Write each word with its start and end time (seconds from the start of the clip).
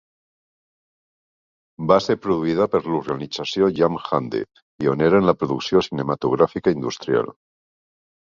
Va 1.91 1.97
ser 2.05 2.15
produïda 2.21 2.67
per 2.75 2.81
l'organització 2.93 3.69
Jam 3.81 3.99
Handy, 4.07 4.41
pionera 4.83 5.21
en 5.25 5.29
la 5.31 5.37
producció 5.43 5.83
cinematogràfica 5.89 6.77
industrial. 6.79 7.31